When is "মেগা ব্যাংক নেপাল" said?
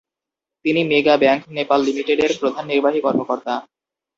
0.91-1.79